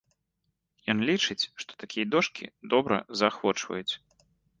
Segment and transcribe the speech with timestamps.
[0.93, 3.93] Ён лічыць, што такія дошкі добра заахвочваюць!